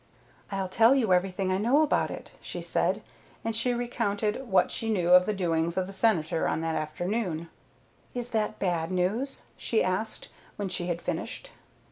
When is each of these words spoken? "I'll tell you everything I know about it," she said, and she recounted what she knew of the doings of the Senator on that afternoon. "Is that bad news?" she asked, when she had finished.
"I'll 0.51 0.67
tell 0.67 0.95
you 0.95 1.13
everything 1.13 1.51
I 1.51 1.59
know 1.59 1.83
about 1.83 2.09
it," 2.09 2.31
she 2.41 2.59
said, 2.59 3.03
and 3.45 3.55
she 3.55 3.71
recounted 3.71 4.47
what 4.47 4.71
she 4.71 4.89
knew 4.89 5.09
of 5.13 5.27
the 5.27 5.31
doings 5.35 5.77
of 5.77 5.85
the 5.85 5.93
Senator 5.93 6.47
on 6.47 6.61
that 6.61 6.73
afternoon. 6.75 7.49
"Is 8.15 8.29
that 8.31 8.57
bad 8.57 8.89
news?" 8.91 9.43
she 9.57 9.83
asked, 9.83 10.29
when 10.55 10.69
she 10.69 10.87
had 10.87 11.03
finished. 11.03 11.51